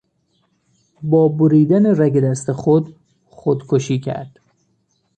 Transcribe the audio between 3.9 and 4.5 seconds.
کرد.